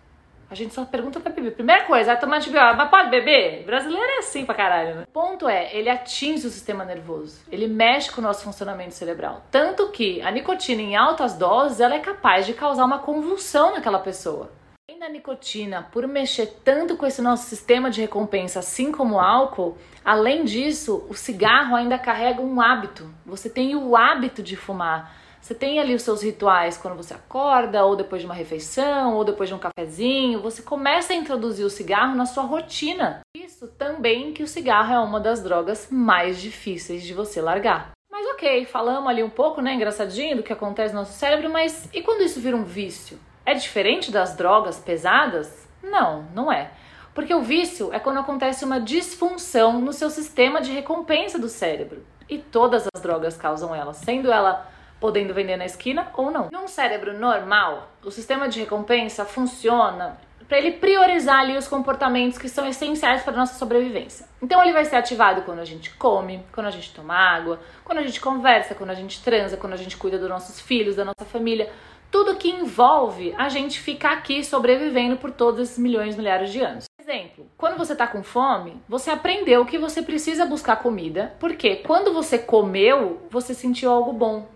A 0.50 0.54
gente 0.54 0.74
só 0.74 0.86
pergunta 0.86 1.20
pra 1.20 1.32
beber. 1.32 1.52
Primeira 1.52 1.84
coisa, 1.86 2.12
vai 2.12 2.20
tomar 2.20 2.38
antibiótico, 2.38 2.78
mas 2.78 2.90
pode 2.90 3.10
beber? 3.10 3.64
brasileiro 3.66 4.06
é 4.06 4.20
assim 4.20 4.46
pra 4.46 4.54
caralho, 4.54 4.96
né? 4.96 5.04
O 5.08 5.12
ponto 5.12 5.50
é, 5.50 5.76
ele 5.76 5.90
atinge 5.90 6.46
o 6.46 6.52
sistema 6.52 6.86
nervoso. 6.86 7.42
Ele 7.52 7.68
mexe 7.68 8.12
com 8.12 8.22
o 8.22 8.24
nosso 8.24 8.44
funcionamento 8.44 8.94
cerebral. 8.94 9.42
Tanto 9.50 9.90
que 9.90 10.22
a 10.22 10.30
nicotina 10.30 10.82
em 10.82 10.96
altas 10.96 11.34
doses, 11.34 11.80
ela 11.80 11.96
é 11.96 12.00
capaz 12.00 12.46
de 12.46 12.54
causar 12.54 12.86
uma 12.86 13.00
convulsão 13.00 13.74
naquela 13.74 14.00
pessoa. 14.00 14.52
Além 14.88 15.00
da 15.00 15.10
nicotina, 15.10 15.88
por 15.92 16.08
mexer 16.08 16.62
tanto 16.64 16.96
com 16.96 17.08
esse 17.08 17.22
nosso 17.22 17.50
sistema 17.50 17.90
de 17.90 18.02
recompensa, 18.02 18.60
assim 18.60 18.92
como 18.92 19.16
o 19.16 19.20
álcool, 19.20 19.76
além 20.04 20.46
disso, 20.46 21.06
o 21.10 21.16
cigarro 21.16 21.76
ainda 21.76 21.98
carrega 21.98 22.40
um 22.40 22.62
hábito. 22.62 23.12
Você 23.26 23.50
tem 23.50 23.76
o 23.76 23.98
hábito 23.98 24.44
de 24.44 24.56
fumar. 24.56 25.25
Você 25.46 25.54
tem 25.54 25.80
ali 25.80 25.94
os 25.94 26.02
seus 26.02 26.24
rituais 26.24 26.76
quando 26.76 26.98
você 26.98 27.14
acorda, 27.14 27.86
ou 27.86 27.96
depois 27.96 28.20
de 28.20 28.26
uma 28.26 28.34
refeição, 28.34 29.14
ou 29.14 29.24
depois 29.24 29.48
de 29.48 29.54
um 29.54 29.60
cafezinho. 29.60 30.42
Você 30.42 30.64
começa 30.64 31.14
a 31.14 31.16
introduzir 31.16 31.64
o 31.64 31.70
cigarro 31.70 32.16
na 32.16 32.26
sua 32.26 32.42
rotina. 32.42 33.20
Isso 33.38 33.68
também 33.68 34.34
que 34.34 34.42
o 34.42 34.48
cigarro 34.48 34.92
é 34.92 34.98
uma 34.98 35.20
das 35.20 35.44
drogas 35.44 35.88
mais 35.92 36.42
difíceis 36.42 37.04
de 37.04 37.14
você 37.14 37.44
largar. 37.44 37.92
Mas 38.12 38.26
ok, 38.30 38.66
falamos 38.66 39.08
ali 39.08 39.22
um 39.22 39.30
pouco, 39.30 39.62
né, 39.62 39.76
engraçadinho 39.76 40.38
do 40.38 40.42
que 40.42 40.52
acontece 40.52 40.96
no 40.96 41.02
nosso 41.02 41.14
cérebro, 41.14 41.48
mas 41.52 41.88
e 41.94 42.02
quando 42.02 42.24
isso 42.24 42.40
vira 42.40 42.58
um 42.58 42.64
vício? 42.64 43.20
É 43.46 43.54
diferente 43.54 44.10
das 44.10 44.36
drogas 44.36 44.80
pesadas? 44.80 45.68
Não, 45.84 46.24
não 46.34 46.52
é. 46.52 46.72
Porque 47.14 47.36
o 47.36 47.44
vício 47.44 47.94
é 47.94 48.00
quando 48.00 48.18
acontece 48.18 48.66
uma 48.66 48.82
disfunção 48.82 49.80
no 49.80 49.94
seu 49.94 50.10
sistema 50.10 50.60
de 50.60 50.72
recompensa 50.72 51.38
do 51.38 51.50
cérebro. 51.50 52.04
E 52.28 52.40
todas 52.40 52.88
as 52.96 53.00
drogas 53.04 53.38
causam 53.38 53.76
ela, 53.76 53.94
sendo 53.94 54.32
ela 54.32 54.74
podendo 55.00 55.34
vender 55.34 55.58
na 55.58 55.66
esquina 55.66 56.10
ou 56.16 56.32
não. 56.32 56.50
Num 56.52 56.68
cérebro 56.68 57.18
normal, 57.18 57.90
o 58.04 58.12
sistema 58.12 58.48
de 58.48 58.60
recompensa 58.60 59.26
funciona 59.26 60.18
para 60.48 60.60
ele 60.60 60.74
priorizar 60.74 61.40
ali 61.40 61.58
os 61.58 61.68
comportamentos 61.68 62.38
que 62.38 62.48
são 62.48 62.68
essenciais 62.68 63.24
para 63.24 63.36
nossa 63.36 63.58
sobrevivência. 63.58 64.28
Então 64.42 64.62
ele 64.62 64.74
vai 64.74 64.86
ser 64.86 64.96
ativado 64.96 65.42
quando 65.42 65.60
a 65.60 65.66
gente 65.66 65.90
come, 65.96 66.46
quando 66.52 66.68
a 66.68 66.72
gente 66.72 66.94
toma 66.94 67.16
água, 67.16 67.60
quando 67.84 67.98
a 67.98 68.04
gente 68.04 68.22
conversa, 68.22 68.76
quando 68.76 68.92
a 68.92 68.96
gente 68.96 69.24
transa, 69.24 69.58
quando 69.58 69.74
a 69.74 69.78
gente 69.78 69.98
cuida 69.98 70.20
dos 70.20 70.30
nossos 70.30 70.60
filhos, 70.62 70.96
da 70.96 71.04
nossa 71.04 71.26
família 71.26 71.72
tudo 72.16 72.38
que 72.38 72.50
envolve 72.50 73.36
a 73.38 73.50
gente 73.50 73.78
ficar 73.78 74.14
aqui 74.14 74.42
sobrevivendo 74.42 75.18
por 75.18 75.32
todos 75.32 75.60
esses 75.60 75.78
milhões, 75.78 76.16
milhares 76.16 76.50
de 76.50 76.62
anos. 76.62 76.86
Exemplo, 76.98 77.46
quando 77.58 77.78
você 77.78 77.92
está 77.92 78.08
com 78.08 78.24
fome, 78.24 78.82
você 78.88 79.12
aprendeu 79.12 79.66
que 79.66 79.78
você 79.78 80.02
precisa 80.02 80.46
buscar 80.46 80.78
comida, 80.78 81.36
porque 81.42 81.76
quando 81.78 82.14
você 82.14 82.40
comeu, 82.40 83.28
você 83.30 83.54
sentiu 83.54 83.92
algo 83.92 84.14
bom. 84.14 84.48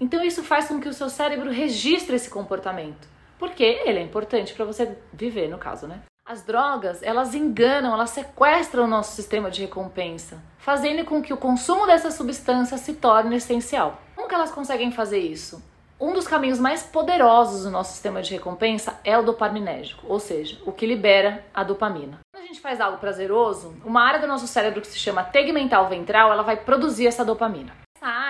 Então 0.00 0.22
isso 0.22 0.44
faz 0.44 0.68
com 0.68 0.80
que 0.80 0.88
o 0.88 0.94
seu 0.94 1.10
cérebro 1.10 1.50
registre 1.50 2.16
esse 2.16 2.30
comportamento, 2.30 3.08
porque 3.38 3.64
ele 3.64 3.98
é 3.98 4.02
importante 4.02 4.54
para 4.54 4.64
você 4.64 4.96
viver, 5.12 5.48
no 5.48 5.58
caso, 5.58 5.86
né? 5.86 6.02
As 6.24 6.42
drogas, 6.42 7.02
elas 7.02 7.34
enganam, 7.34 7.94
elas 7.94 8.10
sequestram 8.10 8.84
o 8.84 8.88
nosso 8.88 9.16
sistema 9.16 9.50
de 9.50 9.62
recompensa, 9.62 10.42
fazendo 10.58 11.04
com 11.04 11.22
que 11.22 11.32
o 11.32 11.38
consumo 11.38 11.86
dessa 11.86 12.10
substância 12.10 12.76
se 12.76 12.94
torne 12.94 13.36
essencial. 13.36 14.02
Como 14.14 14.28
que 14.28 14.34
elas 14.34 14.50
conseguem 14.50 14.92
fazer 14.92 15.20
isso? 15.20 15.62
Um 16.00 16.12
dos 16.12 16.28
caminhos 16.28 16.60
mais 16.60 16.82
poderosos 16.84 17.64
do 17.64 17.70
nosso 17.70 17.92
sistema 17.92 18.22
de 18.22 18.32
recompensa 18.32 19.00
é 19.02 19.18
o 19.18 19.22
dopaminérgico, 19.22 20.06
ou 20.06 20.20
seja, 20.20 20.56
o 20.64 20.70
que 20.70 20.86
libera 20.86 21.44
a 21.52 21.64
dopamina. 21.64 22.20
Quando 22.32 22.44
a 22.44 22.46
gente 22.46 22.60
faz 22.60 22.80
algo 22.80 22.98
prazeroso, 22.98 23.74
uma 23.84 24.04
área 24.04 24.20
do 24.20 24.28
nosso 24.28 24.46
cérebro 24.46 24.80
que 24.80 24.86
se 24.86 24.98
chama 24.98 25.24
tegmental 25.24 25.88
ventral, 25.88 26.30
ela 26.30 26.44
vai 26.44 26.56
produzir 26.56 27.08
essa 27.08 27.24
dopamina. 27.24 27.72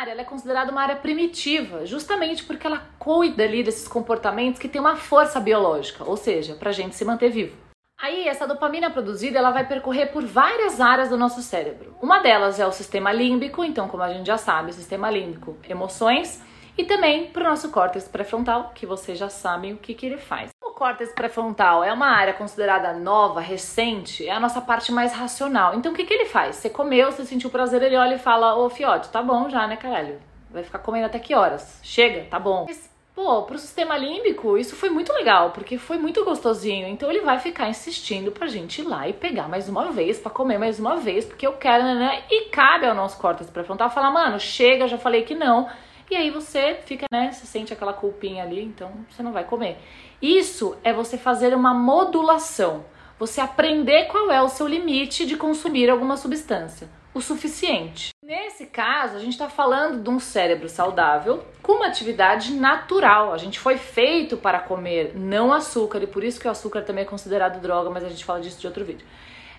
Área 0.09 0.23
é 0.23 0.25
considerada 0.25 0.73
uma 0.73 0.81
área 0.81 0.97
primitiva, 0.97 1.85
justamente 1.85 2.43
porque 2.45 2.67
ela 2.67 2.83
cuida 2.99 3.43
ali 3.43 3.63
desses 3.63 3.87
comportamentos 3.87 4.59
que 4.59 4.69
tem 4.69 4.81
uma 4.81 4.97
força 4.97 5.39
biológica, 5.39 6.03
ou 6.03 6.17
seja, 6.17 6.55
para 6.55 6.71
a 6.71 6.73
gente 6.73 6.97
se 6.97 7.05
manter 7.05 7.29
vivo. 7.29 7.55
Aí 8.01 8.27
essa 8.27 8.47
dopamina 8.47 8.91
produzida 8.91 9.39
ela 9.39 9.51
vai 9.51 9.67
percorrer 9.67 10.07
por 10.07 10.25
várias 10.25 10.81
áreas 10.81 11.11
do 11.11 11.19
nosso 11.19 11.43
cérebro. 11.43 11.95
Uma 12.01 12.21
delas 12.21 12.59
é 12.59 12.67
o 12.67 12.73
sistema 12.73 13.13
límbico, 13.13 13.63
então 13.63 13.89
como 13.89 14.03
a 14.03 14.13
gente 14.13 14.27
já 14.27 14.39
sabe, 14.39 14.71
o 14.71 14.75
sistema 14.75 15.11
límbico, 15.11 15.59
emoções 15.69 16.43
e 16.79 16.85
também 16.85 17.27
para 17.31 17.45
o 17.45 17.51
nosso 17.51 17.71
córtex 17.71 18.09
pré-frontal, 18.09 18.71
que 18.75 18.87
vocês 18.87 19.19
já 19.19 19.29
sabem 19.29 19.75
o 19.75 19.79
que, 19.79 19.95
que 19.95 20.07
ele 20.07 20.17
faz. 20.19 20.51
Córtex 20.79 21.13
pré-frontal 21.13 21.83
é 21.83 21.93
uma 21.93 22.07
área 22.07 22.33
considerada 22.33 22.93
nova, 22.93 23.41
recente, 23.41 24.25
é 24.25 24.31
a 24.31 24.39
nossa 24.39 24.61
parte 24.61 24.93
mais 24.93 25.13
racional. 25.13 25.75
Então 25.75 25.91
o 25.91 25.95
que, 25.95 26.05
que 26.05 26.15
ele 26.15 26.27
faz? 26.27 26.55
Você 26.55 26.71
comeu, 26.71 27.11
você 27.11 27.25
sentiu 27.25 27.51
prazer, 27.51 27.83
ele 27.83 27.97
olha 27.97 28.15
e 28.15 28.19
fala: 28.19 28.55
Ô 28.55 28.71
fiote, 28.71 29.09
tá 29.09 29.21
bom 29.21 29.51
já, 29.51 29.67
né, 29.67 29.77
caralho? 29.77 30.21
Vai 30.49 30.63
ficar 30.63 30.79
comendo 30.79 31.07
até 31.07 31.19
que 31.19 31.35
horas? 31.35 31.81
Chega, 31.83 32.29
tá 32.31 32.39
bom. 32.39 32.65
Mas, 32.69 32.89
pô, 33.13 33.43
pro 33.43 33.59
sistema 33.59 33.97
límbico, 33.97 34.57
isso 34.57 34.77
foi 34.77 34.89
muito 34.89 35.13
legal, 35.13 35.51
porque 35.51 35.79
foi 35.79 35.99
muito 35.99 36.25
gostosinho. 36.25 36.87
Então 36.87 37.11
ele 37.11 37.23
vai 37.23 37.41
ficar 37.41 37.69
insistindo 37.69 38.31
pra 38.31 38.47
gente 38.47 38.81
ir 38.81 38.85
lá 38.85 39.09
e 39.09 39.13
pegar 39.13 39.49
mais 39.49 39.69
uma 39.69 39.91
vez, 39.91 40.21
para 40.21 40.31
comer 40.31 40.59
mais 40.59 40.79
uma 40.79 40.97
vez, 40.97 41.25
porque 41.25 41.45
eu 41.45 41.55
quero, 41.55 41.83
né? 41.83 42.23
E 42.31 42.51
cabe 42.51 42.87
ao 42.87 42.95
nosso 42.95 43.19
córtex 43.19 43.51
pré-frontal 43.51 43.91
falar: 43.91 44.13
mano, 44.13 44.39
chega, 44.39 44.87
já 44.87 44.97
falei 44.97 45.25
que 45.25 45.35
não 45.35 45.69
e 46.11 46.17
aí 46.17 46.31
você 46.31 46.79
fica, 46.85 47.07
né, 47.13 47.31
você 47.33 47.47
sente 47.47 47.73
aquela 47.73 47.93
culpinha 47.93 48.43
ali, 48.43 48.63
então 48.63 48.91
você 49.11 49.23
não 49.23 49.33
vai 49.33 49.45
comer. 49.45 49.79
Isso 50.21 50.77
é 50.83 50.93
você 50.93 51.19
fazer 51.19 51.55
uma 51.55 51.75
modulação, 51.75 52.85
você 53.19 53.41
aprender 53.41 54.07
qual 54.07 54.31
é 54.31 54.41
o 54.41 54.49
seu 54.49 54.67
limite 54.67 55.27
de 55.27 55.37
consumir 55.37 55.91
alguma 55.91 56.17
substância, 56.17 56.89
o 57.13 57.21
suficiente. 57.21 58.11
Nesse 58.23 58.67
caso, 58.67 59.17
a 59.17 59.21
gente 59.21 59.33
está 59.33 59.49
falando 59.49 60.03
de 60.03 60.11
um 60.11 60.21
cérebro 60.21 60.69
saudável 60.69 61.45
com 61.63 61.73
uma 61.73 61.87
atividade 61.87 62.53
natural. 62.53 63.33
A 63.33 63.39
gente 63.39 63.59
foi 63.59 63.77
feito 63.77 64.37
para 64.37 64.61
comer 64.61 65.13
não 65.15 65.53
açúcar 65.53 66.03
e 66.03 66.07
por 66.07 66.23
isso 66.23 66.41
que 66.41 66.47
o 66.47 66.51
açúcar 66.51 66.83
também 66.83 67.03
é 67.03 67.07
considerado 67.07 67.61
droga, 67.61 67.91
mas 67.91 68.05
a 68.05 68.09
gente 68.09 68.25
fala 68.25 68.41
disso 68.41 68.61
de 68.61 68.67
outro 68.67 68.85
vídeo. 68.85 69.07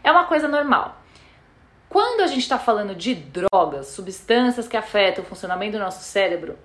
É 0.04 0.12
uma 0.12 0.26
coisa 0.26 0.48
normal. 0.48 1.02
Quando 1.90 2.22
a 2.22 2.28
gente 2.28 2.42
está 2.42 2.60
falando 2.60 2.94
de 2.94 3.16
drogas, 3.16 3.88
substâncias 3.88 4.68
que 4.68 4.78
afetam 4.78 5.24
o 5.24 5.28
funcionamento 5.28 5.72
do 5.72 5.84
nosso 5.84 6.04
cérebro, 6.04 6.56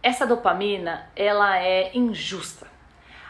essa 0.00 0.24
dopamina 0.24 1.10
ela 1.16 1.58
é 1.58 1.90
injusta. 1.96 2.68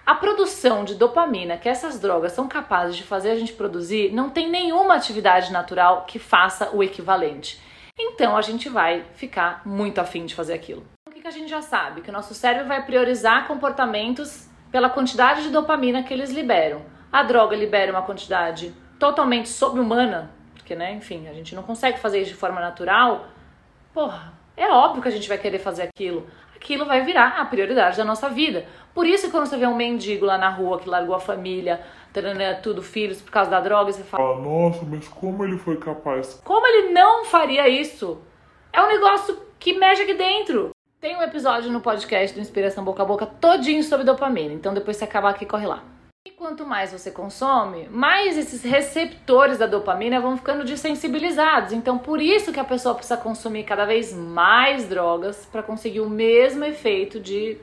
A 0.04 0.14
produção 0.14 0.84
de 0.84 0.94
dopamina 0.94 1.56
que 1.56 1.70
essas 1.70 1.98
drogas 1.98 2.32
são 2.32 2.46
capazes 2.46 2.96
de 2.96 3.02
fazer 3.02 3.30
a 3.30 3.34
gente 3.34 3.54
produzir 3.54 4.12
não 4.12 4.28
tem 4.28 4.50
nenhuma 4.50 4.94
atividade 4.94 5.50
natural 5.50 6.04
que 6.06 6.18
faça 6.18 6.68
o 6.76 6.82
equivalente. 6.82 7.58
Então 7.98 8.36
a 8.36 8.42
gente 8.42 8.68
vai 8.68 9.02
ficar 9.14 9.62
muito 9.64 10.02
afim 10.02 10.26
de 10.26 10.34
fazer 10.34 10.52
aquilo. 10.52 10.84
O 11.08 11.10
que 11.10 11.26
a 11.26 11.30
gente 11.30 11.48
já 11.48 11.62
sabe? 11.62 12.02
Que 12.02 12.10
o 12.10 12.12
nosso 12.12 12.34
cérebro 12.34 12.68
vai 12.68 12.84
priorizar 12.84 13.46
comportamentos 13.46 14.50
pela 14.70 14.90
quantidade 14.90 15.44
de 15.44 15.48
dopamina 15.48 16.02
que 16.02 16.12
eles 16.12 16.30
liberam. 16.30 16.82
A 17.10 17.22
droga 17.22 17.56
libera 17.56 17.90
uma 17.90 18.02
quantidade 18.02 18.74
totalmente 18.98 19.48
sobre-humana 19.48 20.41
porque, 20.62 20.76
né, 20.76 20.92
enfim, 20.92 21.26
a 21.28 21.32
gente 21.32 21.56
não 21.56 21.62
consegue 21.64 21.98
fazer 21.98 22.20
isso 22.20 22.30
de 22.30 22.36
forma 22.36 22.60
natural, 22.60 23.26
porra, 23.92 24.32
é 24.56 24.68
óbvio 24.68 25.02
que 25.02 25.08
a 25.08 25.10
gente 25.10 25.28
vai 25.28 25.36
querer 25.36 25.58
fazer 25.58 25.82
aquilo. 25.82 26.24
Aquilo 26.54 26.86
vai 26.86 27.04
virar 27.04 27.40
a 27.40 27.44
prioridade 27.44 27.96
da 27.96 28.04
nossa 28.04 28.28
vida. 28.28 28.64
Por 28.94 29.04
isso, 29.04 29.28
quando 29.32 29.46
você 29.46 29.56
vê 29.56 29.66
um 29.66 29.74
mendigo 29.74 30.24
lá 30.24 30.38
na 30.38 30.48
rua 30.48 30.78
que 30.78 30.88
largou 30.88 31.16
a 31.16 31.20
família, 31.20 31.80
tudo, 32.62 32.80
filhos, 32.80 33.20
por 33.20 33.32
causa 33.32 33.50
da 33.50 33.58
droga, 33.58 33.90
você 33.90 34.04
fala: 34.04 34.38
Nossa, 34.38 34.84
mas 34.84 35.08
como 35.08 35.44
ele 35.44 35.58
foi 35.58 35.76
capaz? 35.78 36.40
Como 36.44 36.64
ele 36.64 36.92
não 36.92 37.24
faria 37.24 37.68
isso? 37.68 38.22
É 38.72 38.80
um 38.80 38.86
negócio 38.86 39.36
que 39.58 39.72
mexe 39.72 40.02
aqui 40.02 40.14
dentro. 40.14 40.70
Tem 41.00 41.16
um 41.16 41.22
episódio 41.22 41.72
no 41.72 41.80
podcast 41.80 42.32
do 42.36 42.40
Inspiração 42.40 42.84
Boca 42.84 43.02
a 43.02 43.06
Boca 43.06 43.26
todinho 43.26 43.82
sobre 43.82 44.04
dopamina, 44.04 44.54
então 44.54 44.72
depois 44.72 44.96
você 44.96 45.04
acabar 45.04 45.30
aqui, 45.30 45.44
corre 45.44 45.66
lá. 45.66 45.82
E 46.24 46.30
quanto 46.30 46.64
mais 46.64 46.92
você 46.92 47.10
consome, 47.10 47.88
mais 47.88 48.38
esses 48.38 48.62
receptores 48.62 49.58
da 49.58 49.66
dopamina 49.66 50.20
vão 50.20 50.36
ficando 50.36 50.64
desensibilizados. 50.64 51.72
Então, 51.72 51.98
por 51.98 52.20
isso 52.20 52.52
que 52.52 52.60
a 52.60 52.64
pessoa 52.64 52.94
precisa 52.94 53.16
consumir 53.16 53.64
cada 53.64 53.84
vez 53.84 54.14
mais 54.14 54.88
drogas 54.88 55.44
para 55.50 55.64
conseguir 55.64 55.98
o 55.98 56.08
mesmo 56.08 56.64
efeito 56.64 57.18
de 57.18 57.58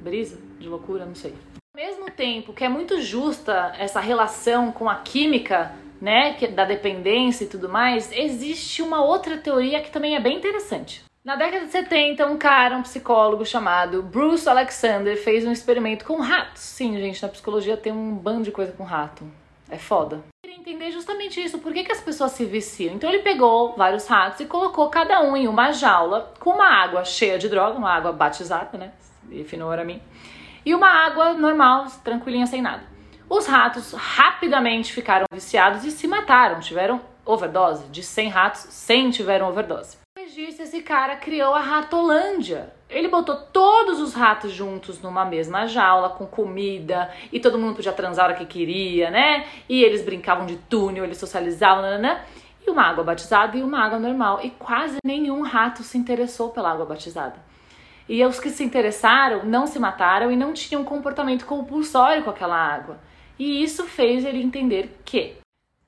brisa, 0.00 0.38
de 0.58 0.66
loucura, 0.66 1.04
não 1.04 1.14
sei. 1.14 1.34
Ao 1.76 1.84
mesmo 1.84 2.10
tempo 2.10 2.54
que 2.54 2.64
é 2.64 2.70
muito 2.70 3.02
justa 3.02 3.74
essa 3.78 4.00
relação 4.00 4.72
com 4.72 4.88
a 4.88 4.94
química, 4.94 5.72
né, 6.00 6.38
da 6.54 6.64
dependência 6.64 7.44
e 7.44 7.48
tudo 7.48 7.68
mais, 7.68 8.10
existe 8.12 8.80
uma 8.80 9.04
outra 9.04 9.36
teoria 9.36 9.82
que 9.82 9.90
também 9.90 10.16
é 10.16 10.20
bem 10.20 10.38
interessante. 10.38 11.04
Na 11.24 11.36
década 11.36 11.64
de 11.64 11.72
70, 11.72 12.26
um 12.26 12.36
cara, 12.36 12.76
um 12.76 12.82
psicólogo 12.82 13.46
chamado 13.46 14.02
Bruce 14.02 14.46
Alexander, 14.46 15.16
fez 15.16 15.46
um 15.46 15.52
experimento 15.52 16.04
com 16.04 16.20
ratos. 16.20 16.60
Sim, 16.60 16.98
gente, 16.98 17.22
na 17.22 17.30
psicologia 17.30 17.78
tem 17.78 17.90
um 17.90 18.14
bando 18.14 18.42
de 18.42 18.52
coisa 18.52 18.72
com 18.72 18.84
rato. 18.84 19.24
É 19.70 19.78
foda. 19.78 20.22
Queria 20.44 20.60
entender 20.60 20.90
justamente 20.90 21.42
isso, 21.42 21.58
por 21.60 21.72
que, 21.72 21.82
que 21.82 21.92
as 21.92 22.02
pessoas 22.02 22.32
se 22.32 22.44
viciam. 22.44 22.94
Então 22.94 23.08
ele 23.08 23.22
pegou 23.22 23.74
vários 23.74 24.06
ratos 24.06 24.40
e 24.40 24.44
colocou 24.44 24.90
cada 24.90 25.22
um 25.22 25.34
em 25.34 25.48
uma 25.48 25.72
jaula 25.72 26.30
com 26.38 26.50
uma 26.50 26.68
água 26.68 27.06
cheia 27.06 27.38
de 27.38 27.48
droga, 27.48 27.78
uma 27.78 27.90
água 27.90 28.12
batizada, 28.12 28.76
né? 28.76 28.92
Não 29.56 29.72
era 29.72 29.82
mim. 29.82 30.02
E 30.62 30.74
uma 30.74 30.90
água 30.90 31.32
normal, 31.32 31.86
tranquilinha, 32.04 32.46
sem 32.46 32.60
nada. 32.60 32.82
Os 33.30 33.46
ratos 33.46 33.94
rapidamente 33.94 34.92
ficaram 34.92 35.24
viciados 35.32 35.84
e 35.84 35.90
se 35.90 36.06
mataram, 36.06 36.60
tiveram 36.60 37.00
overdose. 37.24 37.88
De 37.88 38.02
100 38.02 38.28
ratos, 38.28 38.60
100 38.68 39.10
tiveram 39.10 39.48
overdose 39.48 40.03
disso, 40.34 40.62
esse 40.62 40.82
cara 40.82 41.16
criou 41.16 41.54
a 41.54 41.60
Ratolândia. 41.60 42.72
Ele 42.90 43.08
botou 43.08 43.36
todos 43.36 44.00
os 44.00 44.12
ratos 44.12 44.52
juntos 44.52 45.00
numa 45.00 45.24
mesma 45.24 45.66
jaula, 45.66 46.10
com 46.10 46.26
comida, 46.26 47.10
e 47.32 47.38
todo 47.38 47.58
mundo 47.58 47.76
podia 47.76 47.92
transar 47.92 48.26
hora 48.26 48.34
que 48.34 48.44
queria, 48.44 49.10
né? 49.10 49.46
E 49.68 49.82
eles 49.82 50.04
brincavam 50.04 50.44
de 50.44 50.56
túnel, 50.56 51.04
eles 51.04 51.18
socializavam, 51.18 51.98
né? 51.98 52.24
E 52.66 52.70
uma 52.70 52.82
água 52.82 53.04
batizada 53.04 53.56
e 53.56 53.62
uma 53.62 53.84
água 53.84 53.98
normal. 53.98 54.40
E 54.42 54.50
quase 54.50 54.98
nenhum 55.04 55.42
rato 55.42 55.82
se 55.82 55.96
interessou 55.96 56.50
pela 56.50 56.72
água 56.72 56.84
batizada. 56.84 57.36
E 58.08 58.24
os 58.24 58.38
que 58.40 58.50
se 58.50 58.64
interessaram 58.64 59.44
não 59.44 59.66
se 59.66 59.78
mataram 59.78 60.30
e 60.30 60.36
não 60.36 60.52
tinham 60.52 60.84
comportamento 60.84 61.46
compulsório 61.46 62.22
com 62.22 62.30
aquela 62.30 62.56
água. 62.56 62.98
E 63.38 63.62
isso 63.62 63.84
fez 63.84 64.24
ele 64.24 64.42
entender 64.42 65.00
que 65.04 65.36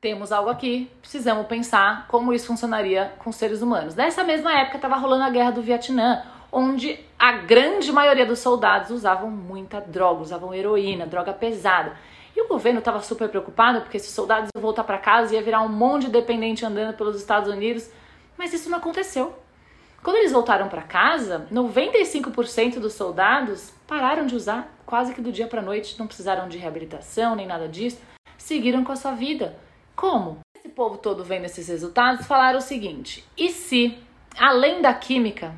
temos 0.07 0.31
algo 0.31 0.49
aqui, 0.49 0.89
precisamos 1.01 1.49
pensar 1.49 2.07
como 2.07 2.33
isso 2.33 2.47
funcionaria 2.47 3.13
com 3.19 3.33
seres 3.33 3.61
humanos. 3.61 3.97
Nessa 3.97 4.23
mesma 4.23 4.57
época 4.57 4.77
estava 4.77 4.95
rolando 4.95 5.25
a 5.25 5.31
guerra 5.31 5.51
do 5.51 5.61
Vietnã, 5.61 6.23
onde 6.53 7.01
a 7.19 7.33
grande 7.33 7.91
maioria 7.91 8.25
dos 8.25 8.39
soldados 8.39 8.91
usavam 8.91 9.29
muita 9.29 9.81
droga, 9.81 10.23
usavam 10.23 10.55
heroína, 10.55 11.07
droga 11.07 11.33
pesada. 11.33 11.97
E 12.37 12.41
o 12.41 12.47
governo 12.47 12.79
estava 12.79 13.03
super 13.03 13.29
preocupado 13.29 13.81
porque 13.81 13.97
esses 13.97 14.13
soldados 14.13 14.49
iam 14.55 14.63
voltar 14.63 14.85
para 14.85 14.97
casa 14.97 15.35
e 15.35 15.39
ia 15.39 15.43
virar 15.43 15.63
um 15.63 15.69
monte 15.69 16.05
de 16.05 16.13
dependente 16.13 16.65
andando 16.65 16.97
pelos 16.97 17.17
Estados 17.17 17.53
Unidos, 17.53 17.91
mas 18.39 18.53
isso 18.53 18.71
não 18.71 18.79
aconteceu. 18.79 19.37
Quando 20.05 20.19
eles 20.19 20.31
voltaram 20.31 20.69
para 20.69 20.83
casa, 20.83 21.49
95% 21.53 22.79
dos 22.79 22.93
soldados 22.93 23.73
pararam 23.89 24.25
de 24.25 24.37
usar 24.37 24.73
quase 24.87 25.13
que 25.13 25.21
do 25.21 25.33
dia 25.33 25.49
para 25.49 25.61
noite, 25.61 25.99
não 25.99 26.07
precisaram 26.07 26.49
de 26.49 26.59
reabilitação 26.59 27.35
nem 27.35 27.45
nada 27.45 27.67
disso, 27.67 27.99
seguiram 28.39 28.85
com 28.85 28.93
a 28.93 28.97
sua 28.97 29.11
vida. 29.11 29.66
Como? 29.97 30.41
Esse 30.55 30.69
povo 30.69 30.99
todo 30.99 31.25
vendo 31.25 31.47
esses 31.47 31.69
resultados 31.69 32.27
falaram 32.27 32.59
o 32.59 32.63
seguinte: 32.63 33.25
e 33.35 33.51
se, 33.51 33.99
além 34.39 34.83
da 34.83 34.93
química, 34.93 35.55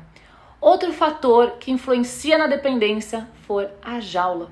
outro 0.61 0.93
fator 0.93 1.57
que 1.59 1.71
influencia 1.71 2.37
na 2.37 2.47
dependência 2.47 3.27
for 3.45 3.69
a 3.81 3.99
jaula? 3.99 4.49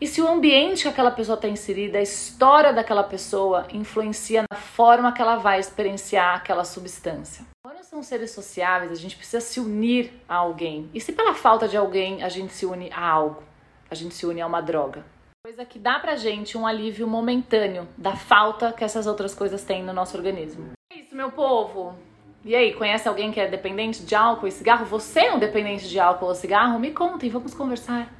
E 0.00 0.06
se 0.06 0.20
o 0.20 0.28
ambiente 0.28 0.82
que 0.82 0.88
aquela 0.88 1.10
pessoa 1.10 1.36
está 1.36 1.46
inserida, 1.46 1.98
a 1.98 2.02
história 2.02 2.72
daquela 2.72 3.04
pessoa, 3.04 3.66
influencia 3.72 4.44
na 4.50 4.56
forma 4.56 5.12
que 5.12 5.22
ela 5.22 5.36
vai 5.36 5.60
experienciar 5.60 6.36
aquela 6.36 6.64
substância? 6.64 7.44
Quando 7.62 7.84
são 7.84 8.02
seres 8.02 8.30
sociáveis, 8.32 8.90
a 8.90 8.96
gente 8.96 9.16
precisa 9.16 9.40
se 9.40 9.60
unir 9.60 10.12
a 10.28 10.36
alguém. 10.36 10.90
E 10.92 11.00
se 11.00 11.12
pela 11.12 11.34
falta 11.34 11.68
de 11.68 11.76
alguém 11.76 12.22
a 12.22 12.28
gente 12.28 12.52
se 12.52 12.66
une 12.66 12.90
a 12.92 13.06
algo? 13.06 13.42
A 13.90 13.94
gente 13.94 14.14
se 14.14 14.26
une 14.26 14.40
a 14.40 14.46
uma 14.46 14.60
droga. 14.60 15.04
Coisa 15.46 15.62
que 15.66 15.78
dá 15.78 15.98
pra 15.98 16.16
gente 16.16 16.56
um 16.56 16.66
alívio 16.66 17.06
momentâneo 17.06 17.86
da 17.98 18.16
falta 18.16 18.72
que 18.72 18.82
essas 18.82 19.06
outras 19.06 19.34
coisas 19.34 19.62
têm 19.62 19.82
no 19.82 19.92
nosso 19.92 20.16
organismo. 20.16 20.72
É 20.90 20.96
isso, 20.96 21.14
meu 21.14 21.30
povo. 21.30 21.94
E 22.42 22.56
aí, 22.56 22.72
conhece 22.72 23.06
alguém 23.06 23.30
que 23.30 23.38
é 23.38 23.46
dependente 23.46 24.06
de 24.06 24.14
álcool 24.14 24.46
e 24.46 24.50
cigarro? 24.50 24.86
Você 24.86 25.20
é 25.20 25.34
um 25.34 25.38
dependente 25.38 25.86
de 25.86 26.00
álcool 26.00 26.28
ou 26.28 26.34
cigarro? 26.34 26.80
Me 26.80 26.92
contem, 26.92 27.28
vamos 27.28 27.52
conversar. 27.52 28.10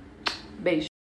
Beijo. 0.59 0.94